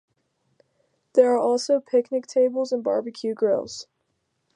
[1.13, 3.85] There are also picnic tables and barbecue grills.